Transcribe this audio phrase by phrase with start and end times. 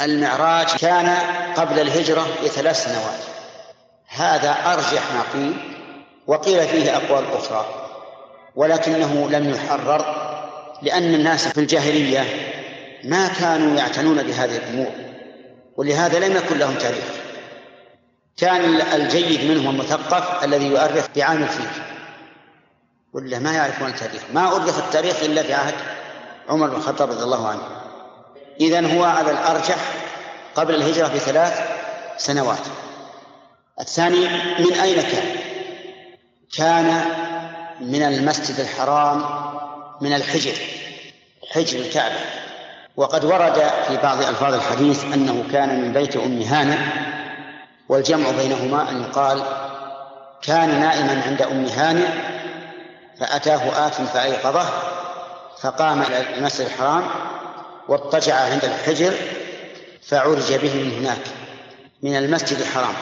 [0.00, 1.16] المعراج كان
[1.56, 3.20] قبل الهجرة بثلاث سنوات.
[4.08, 5.56] هذا أرجح ما قيل
[6.26, 7.66] وقيل فيه أقوال أخرى
[8.56, 10.30] ولكنه لم يحرر
[10.82, 12.24] لأن الناس في الجاهلية
[13.04, 14.92] ما كانوا يعتنون بهذه الأمور
[15.76, 17.04] ولهذا لم يكن لهم تاريخ.
[18.36, 21.66] كان الجيد منهم المثقف الذي يؤرخ بعام الفيل.
[23.12, 24.22] ولا ما يعرفون التاريخ.
[24.34, 25.74] ما أرخ التاريخ إلا في عهد
[26.48, 27.79] عمر بن الخطاب رضي الله عنه.
[28.60, 29.76] إذن هو على الأرجح
[30.54, 31.60] قبل الهجرة بثلاث
[32.16, 32.66] سنوات
[33.80, 35.36] الثاني من أين كان؟
[36.56, 37.04] كان
[37.80, 39.24] من المسجد الحرام
[40.00, 40.52] من الحجر
[41.50, 42.20] حجر الكعبة
[42.96, 46.92] وقد ورد في بعض ألفاظ الحديث أنه كان من بيت أم هانة
[47.88, 49.42] والجمع بينهما أن يقال
[50.42, 52.08] كان نائما عند أم هانئ
[53.20, 54.68] فأتاه آت فأيقظه
[55.62, 57.02] فقام إلى المسجد الحرام
[57.88, 59.14] واضطجع عند الحجر
[60.02, 61.22] فعرج به من هناك
[62.02, 62.94] من المسجد الحرام.